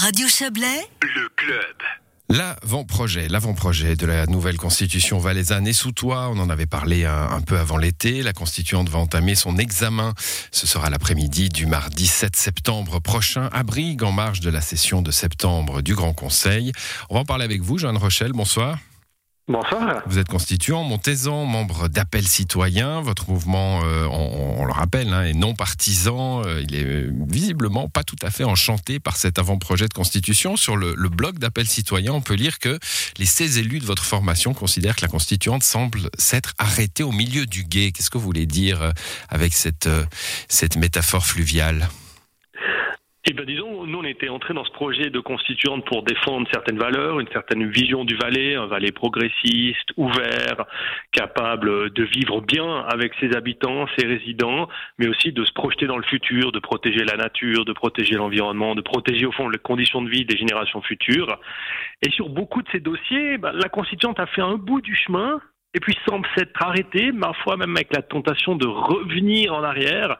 Radio 0.00 0.28
Chablais, 0.28 0.88
le 1.02 1.28
club. 1.36 1.76
L'avant-projet, 2.30 3.28
l'avant-projet 3.28 3.96
de 3.96 4.06
la 4.06 4.24
nouvelle 4.24 4.56
constitution 4.56 5.18
valaisanne 5.18 5.66
est 5.66 5.74
sous 5.74 5.92
toi. 5.92 6.30
On 6.32 6.38
en 6.38 6.48
avait 6.48 6.64
parlé 6.64 7.04
un, 7.04 7.28
un 7.30 7.42
peu 7.42 7.58
avant 7.58 7.76
l'été. 7.76 8.22
La 8.22 8.32
constituante 8.32 8.88
va 8.88 8.98
entamer 8.98 9.34
son 9.34 9.58
examen. 9.58 10.14
Ce 10.52 10.66
sera 10.66 10.88
l'après-midi 10.88 11.50
du 11.50 11.66
mardi 11.66 12.06
7 12.06 12.34
septembre 12.34 12.98
prochain 13.00 13.50
à 13.52 13.62
Brigue, 13.62 14.02
en 14.02 14.12
marge 14.12 14.40
de 14.40 14.48
la 14.48 14.62
session 14.62 15.02
de 15.02 15.10
septembre 15.10 15.82
du 15.82 15.94
Grand 15.94 16.14
Conseil. 16.14 16.72
On 17.10 17.16
va 17.16 17.20
en 17.20 17.26
parler 17.26 17.44
avec 17.44 17.60
vous, 17.60 17.76
Jeanne 17.76 17.98
Rochelle. 17.98 18.32
Bonsoir. 18.32 18.78
Bonsoir. 19.50 20.04
Vous 20.06 20.20
êtes 20.20 20.28
constituant 20.28 20.84
montaisan, 20.84 21.44
membre 21.44 21.88
d'Appel 21.88 22.24
Citoyen. 22.24 23.00
Votre 23.00 23.28
mouvement, 23.30 23.80
euh, 23.82 24.06
on, 24.06 24.64
le 24.64 24.70
rappelle, 24.70 25.12
hein, 25.12 25.24
est 25.24 25.32
non 25.32 25.54
partisan. 25.54 26.44
Euh, 26.44 26.62
il 26.62 26.76
est 26.76 26.84
euh, 26.84 27.12
visiblement 27.28 27.88
pas 27.88 28.04
tout 28.04 28.14
à 28.22 28.30
fait 28.30 28.44
enchanté 28.44 29.00
par 29.00 29.16
cet 29.16 29.40
avant-projet 29.40 29.88
de 29.88 29.92
constitution. 29.92 30.56
Sur 30.56 30.76
le, 30.76 30.94
blog 31.08 31.40
d'Appel 31.40 31.66
Citoyen, 31.66 32.12
on 32.12 32.20
peut 32.20 32.34
lire 32.34 32.60
que 32.60 32.78
les 33.18 33.26
16 33.26 33.58
élus 33.58 33.80
de 33.80 33.86
votre 33.86 34.04
formation 34.04 34.54
considèrent 34.54 34.94
que 34.94 35.02
la 35.02 35.08
constituante 35.08 35.64
semble 35.64 36.10
s'être 36.16 36.54
arrêtée 36.58 37.02
au 37.02 37.10
milieu 37.10 37.44
du 37.44 37.64
guet. 37.64 37.90
Qu'est-ce 37.90 38.10
que 38.10 38.18
vous 38.18 38.24
voulez 38.24 38.46
dire 38.46 38.92
avec 39.30 39.52
cette, 39.52 39.88
cette 40.48 40.76
métaphore 40.76 41.26
fluviale? 41.26 41.88
Eh 43.26 43.34
bien, 43.34 43.44
disons, 43.44 43.84
nous, 43.84 43.98
on 43.98 44.04
était 44.04 44.30
entrés 44.30 44.54
dans 44.54 44.64
ce 44.64 44.72
projet 44.72 45.10
de 45.10 45.20
constituante 45.20 45.84
pour 45.84 46.02
défendre 46.04 46.48
certaines 46.50 46.78
valeurs, 46.78 47.20
une 47.20 47.28
certaine 47.28 47.70
vision 47.70 48.06
du 48.06 48.16
Valais, 48.16 48.54
un 48.54 48.64
Valais 48.64 48.92
progressiste, 48.92 49.92
ouvert, 49.98 50.64
capable 51.12 51.90
de 51.90 52.02
vivre 52.02 52.40
bien 52.40 52.78
avec 52.88 53.12
ses 53.20 53.36
habitants, 53.36 53.86
ses 53.98 54.06
résidents, 54.06 54.70
mais 54.98 55.06
aussi 55.06 55.32
de 55.32 55.44
se 55.44 55.52
projeter 55.52 55.86
dans 55.86 55.98
le 55.98 56.02
futur, 56.04 56.50
de 56.50 56.60
protéger 56.60 57.04
la 57.04 57.16
nature, 57.16 57.66
de 57.66 57.74
protéger 57.74 58.14
l'environnement, 58.14 58.74
de 58.74 58.80
protéger, 58.80 59.26
au 59.26 59.32
fond, 59.32 59.50
les 59.50 59.58
conditions 59.58 60.00
de 60.00 60.08
vie 60.08 60.24
des 60.24 60.38
générations 60.38 60.80
futures. 60.80 61.38
Et 62.00 62.10
sur 62.10 62.30
beaucoup 62.30 62.62
de 62.62 62.68
ces 62.72 62.80
dossiers, 62.80 63.36
ben, 63.36 63.52
la 63.52 63.68
constituante 63.68 64.18
a 64.18 64.26
fait 64.26 64.40
un 64.40 64.56
bout 64.56 64.80
du 64.80 64.96
chemin, 64.96 65.42
et 65.74 65.80
puis 65.80 65.96
semble 66.08 66.26
s'être 66.36 66.60
arrêtée, 66.62 67.12
parfois 67.12 67.56
même 67.56 67.76
avec 67.76 67.94
la 67.94 68.02
tentation 68.02 68.56
de 68.56 68.66
revenir 68.66 69.54
en 69.54 69.62
arrière. 69.62 70.18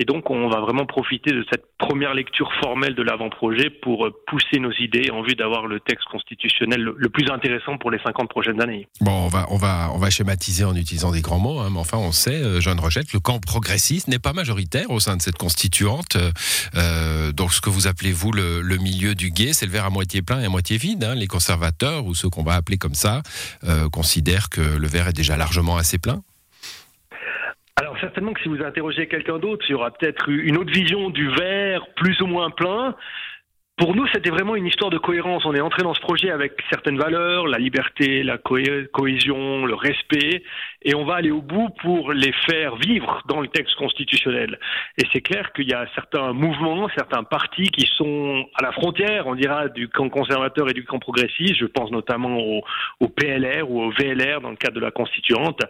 Et 0.00 0.04
donc, 0.04 0.30
on 0.30 0.48
va 0.48 0.60
vraiment 0.60 0.86
profiter 0.86 1.32
de 1.32 1.44
cette 1.50 1.64
première 1.76 2.14
lecture 2.14 2.48
formelle 2.62 2.94
de 2.94 3.02
l'avant-projet 3.02 3.68
pour 3.68 4.06
euh, 4.06 4.14
pousser 4.28 4.60
nos 4.60 4.70
idées 4.70 5.10
en 5.10 5.22
vue 5.22 5.34
d'avoir 5.34 5.66
le 5.66 5.80
texte 5.80 6.06
constitutionnel 6.08 6.80
le, 6.80 7.08
plus 7.08 7.28
intéressant 7.32 7.78
pour 7.78 7.90
les 7.90 7.98
50 7.98 8.28
prochaines 8.28 8.62
années. 8.62 8.86
Bon, 9.00 9.24
on 9.24 9.26
va, 9.26 9.46
on 9.50 9.56
va, 9.56 9.90
on 9.92 9.98
va 9.98 10.08
schématiser 10.08 10.64
en 10.64 10.76
utilisant 10.76 11.10
des 11.10 11.20
grands 11.20 11.40
mots, 11.40 11.58
hein, 11.58 11.70
mais 11.72 11.80
enfin, 11.80 11.98
on 11.98 12.12
sait, 12.12 12.40
euh, 12.40 12.60
Jeanne 12.60 12.78
Rochette, 12.78 13.12
le 13.12 13.18
camp 13.18 13.40
progressiste 13.40 14.06
n'est 14.06 14.20
pas 14.20 14.32
majoritaire 14.32 14.88
au 14.92 15.00
sein 15.00 15.16
de 15.16 15.22
cette 15.22 15.36
constituante. 15.36 16.16
Euh, 16.76 17.32
donc, 17.32 17.52
ce 17.52 17.60
que 17.60 17.68
vous 17.68 17.88
appelez, 17.88 18.12
vous, 18.12 18.30
le, 18.30 18.62
milieu 18.78 19.16
du 19.16 19.32
guet, 19.32 19.52
c'est 19.52 19.66
le 19.66 19.72
verre 19.72 19.86
à 19.86 19.90
moitié 19.90 20.22
plein 20.22 20.38
et 20.38 20.44
à 20.44 20.48
moitié 20.48 20.76
vide. 20.76 21.02
Hein. 21.02 21.16
Les 21.16 21.26
conservateurs, 21.26 22.06
ou 22.06 22.14
ceux 22.14 22.28
qu'on 22.28 22.44
va 22.44 22.54
appeler 22.54 22.78
comme 22.78 22.94
ça, 22.94 23.22
considèrent 23.90 24.48
que 24.48 24.60
le 24.60 24.86
verre 24.86 25.08
est 25.08 25.12
déjà 25.12 25.36
largement 25.36 25.76
assez 25.76 25.98
plein. 25.98 26.22
Certainement 28.00 28.32
que 28.32 28.40
si 28.40 28.48
vous 28.48 28.62
interrogez 28.62 29.08
quelqu'un 29.08 29.38
d'autre, 29.38 29.64
il 29.68 29.72
y 29.72 29.74
aura 29.74 29.90
peut-être 29.90 30.28
une 30.28 30.56
autre 30.56 30.72
vision 30.72 31.10
du 31.10 31.28
verre 31.30 31.86
plus 31.96 32.20
ou 32.20 32.26
moins 32.26 32.50
plein. 32.50 32.94
Pour 33.78 33.94
nous, 33.94 34.08
c'était 34.08 34.30
vraiment 34.30 34.56
une 34.56 34.66
histoire 34.66 34.90
de 34.90 34.98
cohérence. 34.98 35.46
On 35.46 35.54
est 35.54 35.60
entré 35.60 35.84
dans 35.84 35.94
ce 35.94 36.00
projet 36.00 36.30
avec 36.32 36.54
certaines 36.68 36.98
valeurs, 36.98 37.46
la 37.46 37.58
liberté, 37.58 38.24
la 38.24 38.36
cohé- 38.36 38.88
cohésion, 38.88 39.66
le 39.66 39.74
respect, 39.74 40.42
et 40.82 40.96
on 40.96 41.04
va 41.04 41.14
aller 41.14 41.30
au 41.30 41.42
bout 41.42 41.68
pour 41.80 42.12
les 42.12 42.32
faire 42.50 42.74
vivre 42.74 43.22
dans 43.28 43.40
le 43.40 43.46
texte 43.46 43.76
constitutionnel. 43.76 44.58
Et 45.00 45.04
c'est 45.12 45.20
clair 45.20 45.52
qu'il 45.52 45.68
y 45.68 45.74
a 45.74 45.86
certains 45.94 46.32
mouvements, 46.32 46.88
certains 46.96 47.22
partis 47.22 47.70
qui 47.70 47.86
sont 47.96 48.48
à 48.56 48.64
la 48.64 48.72
frontière, 48.72 49.28
on 49.28 49.36
dira, 49.36 49.68
du 49.68 49.88
camp 49.88 50.08
conservateur 50.08 50.68
et 50.68 50.72
du 50.72 50.84
camp 50.84 50.98
progressiste. 50.98 51.54
Je 51.54 51.66
pense 51.66 51.92
notamment 51.92 52.36
au, 52.36 52.64
au 52.98 53.08
PLR 53.08 53.70
ou 53.70 53.80
au 53.80 53.90
VLR 53.92 54.40
dans 54.40 54.50
le 54.50 54.56
cadre 54.56 54.74
de 54.74 54.80
la 54.80 54.90
constituante, 54.90 55.60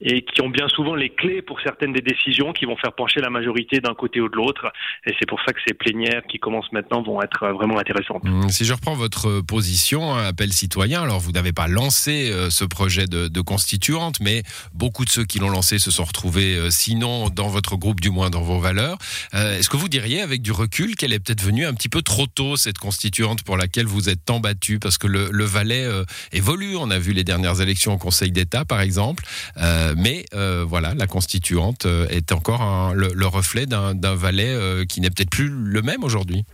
et 0.00 0.22
qui 0.22 0.42
ont 0.42 0.48
bien 0.48 0.68
souvent 0.68 0.94
les 0.94 1.10
clés 1.10 1.42
pour 1.42 1.60
certaines 1.62 1.92
des 1.92 2.02
décisions 2.02 2.52
qui 2.52 2.66
vont 2.66 2.76
faire 2.76 2.92
pencher 2.92 3.20
la 3.20 3.30
majorité 3.30 3.80
d'un 3.80 3.94
côté 3.94 4.20
ou 4.20 4.28
de 4.28 4.36
l'autre. 4.36 4.70
Et 5.06 5.14
c'est 5.18 5.28
pour 5.28 5.40
ça 5.40 5.52
que 5.52 5.60
ces 5.66 5.74
plénières 5.74 6.22
qui 6.28 6.38
commencent 6.38 6.70
maintenant 6.70 7.02
vont 7.02 7.20
être 7.20 7.47
vraiment 7.52 7.78
intéressantes. 7.78 8.22
Hum, 8.24 8.48
Si 8.50 8.64
je 8.64 8.72
reprends 8.72 8.94
votre 8.94 9.40
position, 9.40 10.14
hein, 10.14 10.24
appel 10.26 10.52
citoyen, 10.52 11.02
alors 11.02 11.20
vous 11.20 11.32
n'avez 11.32 11.52
pas 11.52 11.68
lancé 11.68 12.30
euh, 12.30 12.50
ce 12.50 12.64
projet 12.64 13.06
de, 13.06 13.40
constituante, 13.40 14.18
mais 14.20 14.42
beaucoup 14.74 15.04
de 15.04 15.10
ceux 15.10 15.24
qui 15.24 15.38
l'ont 15.38 15.50
lancé 15.50 15.78
se 15.78 15.90
sont 15.90 16.04
retrouvés, 16.04 16.56
euh, 16.56 16.70
sinon 16.70 17.30
dans 17.30 17.48
votre 17.48 17.76
groupe, 17.76 18.00
du 18.00 18.10
moins 18.10 18.30
dans 18.30 18.42
vos 18.42 18.58
valeurs. 18.58 18.98
Euh, 19.34 19.58
Est-ce 19.58 19.68
que 19.68 19.76
vous 19.76 19.88
diriez, 19.88 20.20
avec 20.22 20.42
du 20.42 20.52
recul, 20.52 20.96
qu'elle 20.96 21.12
est 21.12 21.20
peut-être 21.20 21.42
venue 21.42 21.64
un 21.66 21.74
petit 21.74 21.88
peu 21.88 22.02
trop 22.02 22.26
tôt, 22.26 22.56
cette 22.56 22.78
constituante 22.78 23.42
pour 23.44 23.56
laquelle 23.56 23.86
vous 23.86 24.08
êtes 24.08 24.24
tant 24.24 24.40
battu 24.40 24.78
Parce 24.78 24.98
que 24.98 25.06
le, 25.06 25.28
le 25.30 25.44
Valais 25.44 25.84
euh, 25.84 26.04
évolue, 26.32 26.76
on 26.76 26.90
a 26.90 26.98
vu 26.98 27.12
les 27.12 27.24
dernières 27.24 27.60
élections 27.60 27.94
au 27.94 27.98
Conseil 27.98 28.32
d'État, 28.32 28.64
par 28.64 28.80
exemple, 28.80 29.24
Euh, 29.56 29.94
mais 29.96 30.24
euh, 30.34 30.64
voilà, 30.66 30.94
la 30.94 31.06
constituante 31.06 31.86
euh, 31.86 32.06
est 32.08 32.32
encore 32.32 32.92
le, 32.94 33.10
le 33.14 33.26
reflet 33.26 33.66
d'un 33.66 34.14
Valais 34.14 34.48
euh, 34.54 34.84
qui 34.84 35.00
n'est 35.00 35.10
peut-être 35.10 35.30
plus 35.30 35.48
le 35.48 35.82
même 35.82 36.04
aujourd'hui. 36.04 36.44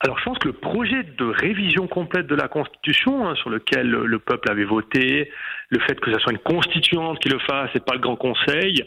Alors 0.00 0.16
je 0.18 0.24
pense 0.24 0.38
que 0.38 0.48
le 0.48 0.54
projet 0.54 1.02
de 1.02 1.24
révision 1.24 1.88
complète 1.88 2.28
de 2.28 2.36
la 2.36 2.46
Constitution, 2.46 3.28
hein, 3.28 3.34
sur 3.34 3.50
lequel 3.50 3.88
le 3.90 4.06
le 4.06 4.18
peuple 4.20 4.50
avait 4.50 4.64
voté, 4.64 5.30
le 5.70 5.80
fait 5.80 5.98
que 5.98 6.12
ce 6.12 6.20
soit 6.20 6.32
une 6.32 6.38
constituante 6.38 7.18
qui 7.18 7.28
le 7.28 7.40
fasse 7.40 7.70
et 7.74 7.80
pas 7.80 7.94
le 7.94 8.00
Grand 8.00 8.16
Conseil, 8.16 8.84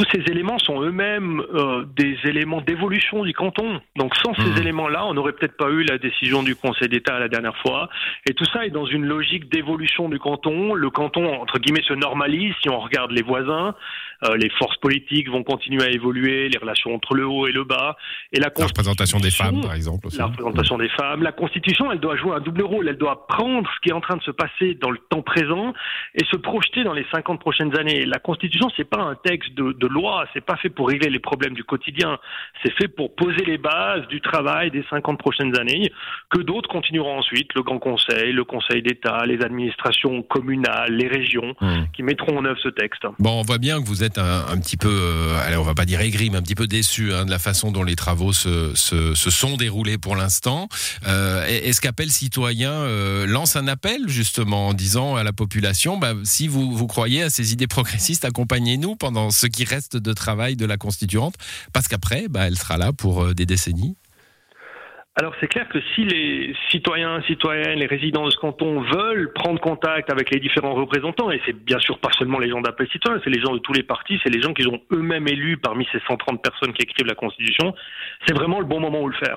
tous 0.00 0.06
ces 0.18 0.30
éléments 0.30 0.58
sont 0.58 0.80
eux-mêmes 0.82 1.42
euh, 1.54 1.84
des 1.96 2.16
éléments 2.24 2.60
d'évolution 2.62 3.22
du 3.24 3.32
canton. 3.34 3.80
Donc 3.96 4.14
sans 4.16 4.34
ces 4.34 4.50
Mhm. 4.50 4.58
éléments-là, 4.58 5.04
on 5.06 5.14
n'aurait 5.14 5.32
peut-être 5.32 5.56
pas 5.56 5.68
eu 5.70 5.82
la 5.82 5.98
décision 5.98 6.42
du 6.42 6.56
Conseil 6.56 6.88
d'État 6.88 7.18
la 7.18 7.28
dernière 7.28 7.56
fois. 7.58 7.88
Et 8.28 8.32
tout 8.34 8.44
ça 8.46 8.64
est 8.64 8.70
dans 8.70 8.86
une 8.86 9.04
logique 9.04 9.50
d'évolution 9.50 10.08
du 10.08 10.18
canton. 10.18 10.72
Le 10.74 10.88
canton, 10.90 11.26
entre 11.40 11.58
guillemets, 11.58 11.82
se 11.82 11.92
normalise 11.94 12.54
si 12.62 12.70
on 12.70 12.78
regarde 12.80 13.10
les 13.10 13.22
voisins. 13.22 13.74
Euh, 14.24 14.36
les 14.36 14.50
forces 14.58 14.76
politiques 14.78 15.28
vont 15.30 15.42
continuer 15.42 15.82
à 15.82 15.90
évoluer, 15.90 16.48
les 16.48 16.58
relations 16.58 16.94
entre 16.94 17.14
le 17.14 17.26
haut 17.26 17.46
et 17.46 17.52
le 17.52 17.64
bas. 17.64 17.96
Et 18.32 18.38
la, 18.40 18.50
La 18.56 18.66
représentation 18.66 19.18
des 19.18 19.30
femmes, 19.30 19.60
par 19.62 19.74
exemple. 19.74 20.06
Aussi. 20.06 20.18
la 20.18 20.26
représentation 20.26 20.78
des 20.78 20.88
femmes. 20.90 21.22
La 21.22 21.32
Constitution, 21.32 21.90
elle 21.92 22.00
doit 22.00 22.16
jouer 22.16 22.34
un 22.36 22.40
double 22.40 22.62
rôle. 22.62 22.88
Elle 22.88 22.98
doit 22.98 23.26
prendre 23.26 23.68
ce 23.74 23.80
qui 23.80 23.88
est 23.90 23.94
en 23.94 24.00
train 24.00 24.16
de 24.16 24.22
se 24.22 24.30
passer 24.30 24.74
dans 24.80 24.90
le 24.90 24.98
temps 25.10 25.22
présent 25.22 25.72
et 26.14 26.24
se 26.26 26.36
projeter 26.36 26.84
dans 26.84 26.92
les 26.94 27.06
50 27.12 27.40
prochaines 27.40 27.76
années. 27.78 28.04
La 28.06 28.18
Constitution, 28.18 28.68
c'est 28.76 28.88
pas 28.88 29.00
un 29.00 29.14
texte 29.14 29.54
de, 29.54 29.72
de 29.72 29.86
loi. 29.90 30.26
C'est 30.32 30.44
pas 30.44 30.56
fait 30.56 30.70
pour 30.70 30.88
régler 30.88 31.10
les 31.10 31.18
problèmes 31.18 31.54
du 31.54 31.64
quotidien. 31.64 32.18
C'est 32.62 32.72
fait 32.74 32.88
pour 32.88 33.14
poser 33.14 33.44
les 33.44 33.58
bases 33.58 34.06
du 34.08 34.20
travail 34.20 34.70
des 34.70 34.84
50 34.90 35.18
prochaines 35.18 35.56
années 35.58 35.92
que 36.30 36.40
d'autres 36.40 36.68
continueront 36.68 37.18
ensuite. 37.18 37.48
Le 37.54 37.62
Grand 37.62 37.78
Conseil, 37.78 38.32
le 38.32 38.44
Conseil 38.44 38.82
d'État, 38.82 39.24
les 39.26 39.42
administrations 39.42 40.22
communales, 40.22 40.92
les 40.94 41.08
régions 41.08 41.54
Hum. 41.60 41.86
qui 41.94 42.02
mettront 42.02 42.38
en 42.38 42.44
œuvre 42.44 42.58
ce 42.62 42.68
texte. 42.68 43.02
Bon, 43.18 43.40
on 43.40 43.42
voit 43.42 43.58
bien 43.58 43.80
que 43.80 43.86
vous 43.86 44.02
êtes 44.04 44.18
un, 44.18 44.46
un 44.48 44.58
petit 44.60 44.76
peu, 44.76 44.88
euh, 44.90 45.38
allez, 45.46 45.56
on 45.56 45.62
va 45.62 45.74
pas 45.74 45.84
dire 45.84 46.00
aigri, 46.00 46.30
mais 46.30 46.36
un 46.38 46.42
petit 46.42 46.54
peu 46.54 46.66
déçu 46.66 47.12
hein, 47.12 47.24
de 47.24 47.30
la 47.30 47.38
façon 47.38 47.70
dont 47.72 47.82
les 47.82 47.96
travaux 47.96 48.32
se, 48.32 48.74
se, 48.74 49.14
se 49.14 49.30
sont 49.30 49.56
déroulés 49.56 49.98
pour 49.98 50.16
l'instant. 50.16 50.68
Euh, 51.06 51.44
Est-ce 51.46 51.80
qu'Appel 51.80 52.10
Citoyen 52.10 52.70
euh, 52.72 53.26
lance 53.26 53.56
un 53.56 53.68
appel 53.68 54.00
justement 54.08 54.68
en 54.68 54.74
disant 54.74 55.16
à 55.16 55.22
la 55.24 55.32
population, 55.32 55.98
bah, 55.98 56.12
si 56.24 56.48
vous, 56.48 56.72
vous 56.72 56.86
croyez 56.86 57.22
à 57.22 57.30
ces 57.30 57.52
idées 57.52 57.66
progressistes, 57.66 58.24
accompagnez-nous 58.24 58.96
pendant 58.96 59.30
ce 59.30 59.46
qui 59.46 59.64
reste 59.70 59.96
de 59.96 60.12
travail 60.12 60.56
de 60.56 60.66
la 60.66 60.76
constituante, 60.76 61.36
parce 61.72 61.88
qu'après, 61.88 62.28
bah, 62.28 62.46
elle 62.46 62.58
sera 62.58 62.76
là 62.76 62.92
pour 62.92 63.24
euh, 63.24 63.34
des 63.34 63.46
décennies. 63.46 63.96
Alors 65.20 65.34
c'est 65.38 65.48
clair 65.48 65.68
que 65.68 65.78
si 65.94 66.06
les 66.06 66.54
citoyens, 66.70 67.20
citoyennes, 67.26 67.78
les 67.78 67.84
résidents 67.84 68.24
de 68.24 68.30
ce 68.30 68.38
canton 68.38 68.80
veulent 68.80 69.30
prendre 69.34 69.60
contact 69.60 70.10
avec 70.10 70.30
les 70.30 70.40
différents 70.40 70.72
représentants, 70.72 71.30
et 71.30 71.42
c'est 71.44 71.52
bien 71.52 71.78
sûr 71.78 71.98
pas 71.98 72.08
seulement 72.18 72.38
les 72.38 72.48
gens 72.48 72.62
d'appel 72.62 72.88
citoyen, 72.88 73.20
c'est 73.22 73.28
les 73.28 73.42
gens 73.42 73.52
de 73.52 73.58
tous 73.58 73.74
les 73.74 73.82
partis, 73.82 74.18
c'est 74.24 74.34
les 74.34 74.40
gens 74.40 74.54
qu'ils 74.54 74.68
ont 74.68 74.80
eux-mêmes 74.90 75.28
élus 75.28 75.58
parmi 75.58 75.86
ces 75.92 76.00
130 76.08 76.42
personnes 76.42 76.72
qui 76.72 76.84
écrivent 76.84 77.06
la 77.06 77.14
Constitution, 77.14 77.74
c'est 78.26 78.32
vraiment 78.32 78.60
le 78.60 78.64
bon 78.64 78.80
moment 78.80 79.02
où 79.02 79.08
le 79.08 79.14
faire. 79.14 79.36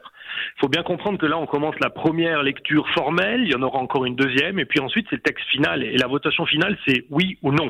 Il 0.56 0.62
faut 0.62 0.70
bien 0.70 0.84
comprendre 0.84 1.18
que 1.18 1.26
là 1.26 1.38
on 1.38 1.48
commence 1.48 1.76
la 1.82 1.90
première 1.90 2.44
lecture 2.44 2.88
formelle, 2.92 3.42
il 3.44 3.52
y 3.52 3.56
en 3.56 3.62
aura 3.62 3.80
encore 3.80 4.06
une 4.06 4.16
deuxième, 4.16 4.60
et 4.60 4.66
puis 4.66 4.80
ensuite 4.80 5.08
c'est 5.10 5.18
le 5.18 5.22
texte 5.22 5.46
final, 5.50 5.84
et 5.84 5.98
la 5.98 6.08
votation 6.08 6.46
finale 6.46 6.78
c'est 6.88 7.04
oui 7.10 7.38
ou 7.42 7.52
non. 7.52 7.70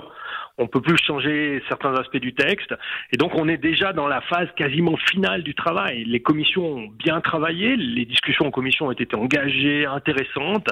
On 0.59 0.67
peut 0.67 0.81
plus 0.81 0.99
changer 1.03 1.63
certains 1.67 1.95
aspects 1.95 2.17
du 2.17 2.35
texte, 2.35 2.75
et 3.11 3.17
donc 3.17 3.31
on 3.33 3.47
est 3.47 3.57
déjà 3.57 3.91
dans 3.91 4.07
la 4.07 4.21
phase 4.21 4.49
quasiment 4.55 4.97
finale 4.97 5.41
du 5.41 5.55
travail. 5.55 6.03
Les 6.05 6.19
commissions 6.19 6.75
ont 6.75 6.87
bien 6.89 7.21
travaillé, 7.21 7.75
les 7.75 8.02
discussions 8.05 8.45
en 8.45 8.51
commission 8.51 8.87
ont 8.87 8.91
été 8.91 9.15
engagées, 9.15 9.85
intéressantes. 9.85 10.67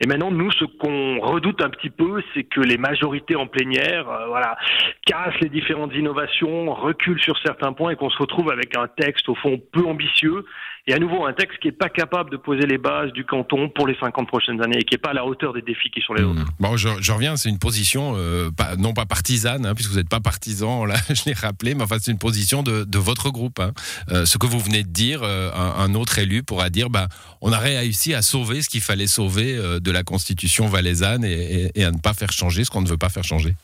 Et 0.00 0.06
maintenant, 0.06 0.30
nous, 0.30 0.50
ce 0.52 0.64
qu'on 0.64 1.20
redoute 1.20 1.62
un 1.62 1.70
petit 1.70 1.90
peu, 1.90 2.22
c'est 2.34 2.44
que 2.44 2.60
les 2.60 2.76
majorités 2.76 3.36
en 3.36 3.46
plénière, 3.46 4.08
euh, 4.08 4.26
voilà, 4.28 4.56
cassent 5.04 5.40
les 5.40 5.48
différentes 5.48 5.94
innovations, 5.94 6.72
reculent 6.74 7.22
sur 7.22 7.38
certains 7.38 7.72
points 7.72 7.92
et 7.92 7.96
qu'on 7.96 8.10
se 8.10 8.18
retrouve 8.18 8.50
avec 8.50 8.76
un 8.76 8.88
texte 8.88 9.28
au 9.28 9.34
fond 9.34 9.60
peu 9.72 9.84
ambitieux 9.86 10.44
et 10.88 10.94
à 10.94 10.98
nouveau 10.98 11.26
un 11.26 11.32
texte 11.32 11.58
qui 11.58 11.68
n'est 11.68 11.72
pas 11.72 11.88
capable 11.88 12.30
de 12.30 12.36
poser 12.36 12.64
les 12.64 12.78
bases 12.78 13.12
du 13.12 13.24
canton 13.24 13.68
pour 13.68 13.88
les 13.88 13.96
50 13.98 14.28
prochaines 14.28 14.62
années 14.62 14.78
et 14.78 14.84
qui 14.84 14.94
n'est 14.94 15.00
pas 15.00 15.10
à 15.10 15.14
la 15.14 15.26
hauteur 15.26 15.52
des 15.52 15.62
défis 15.62 15.90
qui 15.90 16.00
sont 16.00 16.14
les 16.14 16.22
autres. 16.22 16.44
Bon, 16.60 16.76
je, 16.76 17.12
reviens, 17.12 17.36
c'est 17.36 17.48
une 17.48 17.58
position 17.58 18.14
euh, 18.16 18.50
non 18.78 18.92
pas 18.92 19.04
partisane, 19.04 19.66
hein, 19.66 19.74
puisque 19.74 19.90
vous 19.90 19.96
n'êtes 19.96 20.08
pas 20.08 20.20
partisan, 20.20 20.84
là 20.84 20.94
je 21.08 21.22
l'ai 21.26 21.32
rappelé, 21.32 21.74
mais 21.74 21.82
enfin 21.82 21.96
c'est 22.00 22.12
une 22.12 22.18
position 22.18 22.62
de, 22.62 22.98
votre 22.98 23.30
groupe. 23.30 23.58
Hein. 23.60 23.72
Euh, 24.10 24.24
ce 24.24 24.38
que 24.38 24.46
vous 24.46 24.58
venez 24.60 24.82
de 24.82 24.88
dire, 24.88 25.20
euh, 25.22 25.50
un, 25.54 25.94
autre 25.94 26.18
élu 26.18 26.42
pourra 26.42 26.65
dire, 26.70 26.90
bah, 26.90 27.08
on 27.40 27.52
a 27.52 27.58
réussi 27.58 28.14
à 28.14 28.22
sauver 28.22 28.62
ce 28.62 28.68
qu'il 28.68 28.80
fallait 28.80 29.06
sauver 29.06 29.56
de 29.80 29.90
la 29.90 30.02
constitution 30.02 30.66
valaisanne 30.66 31.24
et, 31.24 31.70
et 31.74 31.84
à 31.84 31.90
ne 31.90 31.98
pas 31.98 32.14
faire 32.14 32.32
changer 32.32 32.64
ce 32.64 32.70
qu'on 32.70 32.82
ne 32.82 32.88
veut 32.88 32.96
pas 32.96 33.08
faire 33.08 33.24
changer. 33.24 33.54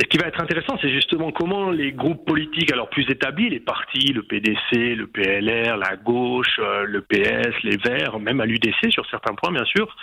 Et 0.00 0.04
ce 0.04 0.08
qui 0.08 0.16
va 0.16 0.28
être 0.28 0.40
intéressant, 0.40 0.78
c'est 0.80 0.90
justement 0.90 1.30
comment 1.30 1.70
les 1.70 1.92
groupes 1.92 2.24
politiques, 2.24 2.72
alors 2.72 2.88
plus 2.88 3.04
établis, 3.10 3.50
les 3.50 3.60
partis, 3.60 4.14
le 4.14 4.22
PDC, 4.22 4.96
le 4.96 5.06
PLR, 5.06 5.76
la 5.76 5.96
gauche, 5.96 6.58
euh, 6.58 6.84
le 6.84 7.02
PS, 7.02 7.54
les 7.64 7.76
Verts, 7.76 8.18
même 8.18 8.40
à 8.40 8.46
l'UDC 8.46 8.90
sur 8.90 9.04
certains 9.10 9.34
points, 9.34 9.52
bien 9.52 9.66
sûr, 9.66 9.94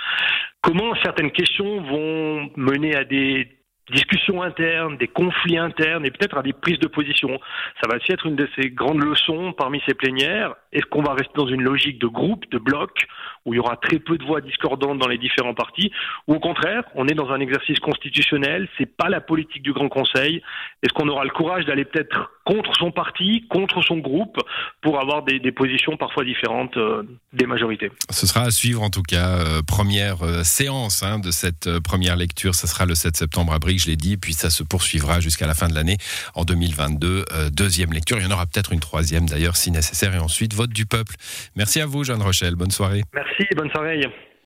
comment 0.62 0.94
certaines 1.04 1.31
questions 1.31 1.81
vont 1.81 2.51
mener 2.57 2.95
à 2.95 3.06
des 3.06 3.48
discussions 3.92 4.44
internes, 4.44 4.98
des 4.98 5.07
conflits 5.07 5.57
internes 5.57 6.06
et 6.06 6.12
peut-être 6.12 6.38
à 6.38 6.44
des 6.44 6.54
prises 6.54 6.80
de 6.80 6.88
position. 6.88 7.39
Ça 7.81 7.89
va 7.89 7.98
aussi 7.98 8.12
être 8.12 8.25
une 8.25 8.36
de 8.36 8.48
ces 8.56 8.69
grandes 8.69 9.04
leçons 9.04 9.54
parmi 9.54 9.81
ces 9.88 9.94
plénières. 9.94 10.56
Est-ce 10.73 10.85
qu'on 10.85 11.01
va 11.01 11.13
rester 11.13 11.33
dans 11.35 11.47
une 11.47 11.61
logique 11.61 11.99
de 11.99 12.07
groupe, 12.07 12.49
de 12.51 12.57
bloc, 12.57 13.07
où 13.45 13.53
il 13.53 13.57
y 13.57 13.59
aura 13.59 13.77
très 13.77 13.99
peu 13.99 14.17
de 14.17 14.25
voix 14.25 14.41
discordantes 14.41 14.99
dans 14.99 15.07
les 15.07 15.17
différents 15.17 15.53
partis, 15.53 15.91
ou 16.27 16.35
au 16.35 16.39
contraire, 16.39 16.83
on 16.95 17.07
est 17.07 17.13
dans 17.13 17.29
un 17.29 17.39
exercice 17.39 17.79
constitutionnel, 17.79 18.67
c'est 18.77 18.85
pas 18.97 19.07
la 19.07 19.21
politique 19.21 19.63
du 19.63 19.71
Grand 19.71 19.89
Conseil. 19.89 20.41
Est-ce 20.83 20.93
qu'on 20.93 21.07
aura 21.07 21.23
le 21.23 21.29
courage 21.29 21.65
d'aller 21.65 21.85
peut-être 21.85 22.31
contre 22.45 22.75
son 22.77 22.91
parti, 22.91 23.45
contre 23.49 23.81
son 23.81 23.97
groupe, 23.97 24.37
pour 24.81 24.99
avoir 24.99 25.23
des, 25.23 25.39
positions 25.51 25.95
parfois 25.95 26.25
différentes 26.25 26.75
euh, 26.77 27.03
des 27.33 27.45
majorités? 27.45 27.89
Ce 28.09 28.27
sera 28.27 28.41
à 28.41 28.51
suivre 28.51 28.83
en 28.83 28.89
tout 28.89 29.01
cas. 29.01 29.37
Euh, 29.37 29.61
première 29.65 30.23
euh, 30.23 30.43
séance 30.43 31.03
hein, 31.03 31.19
de 31.19 31.31
cette 31.31 31.79
première 31.79 32.15
lecture, 32.15 32.53
ce 32.55 32.67
sera 32.67 32.85
le 32.85 32.95
7 32.95 33.15
septembre 33.15 33.53
à 33.53 33.59
Brive 33.59 33.77
je 33.77 33.87
l'ai 33.87 33.95
dit, 33.95 34.17
puis 34.17 34.33
ça 34.33 34.49
se 34.49 34.63
poursuivra 34.63 35.19
jusqu'à 35.19 35.47
la 35.47 35.53
fin 35.53 35.67
de 35.67 35.75
l'année 35.75 35.97
en 36.35 36.43
2022. 36.43 37.25
Euh, 37.31 37.49
deuxième 37.49 37.93
lecture, 37.93 38.17
il 38.17 38.23
y 38.23 38.27
en 38.27 38.31
aura 38.31 38.45
peut-être 38.45 38.73
une 38.73 38.79
troisième 38.79 39.27
d'ailleurs 39.27 39.55
si 39.55 39.71
nécessaire, 39.71 40.13
et 40.15 40.19
ensuite 40.19 40.53
vote 40.57 40.71
du 40.71 40.86
peuple. 40.86 41.15
Merci 41.56 41.80
à 41.80 41.86
vous, 41.86 42.04
Jeanne 42.04 42.21
Rochelle. 42.21 42.56
Bonne 42.56 42.71
soirée. 42.71 43.04
Merci, 43.13 43.45
bonne 43.56 43.69
soirée. 43.69 44.01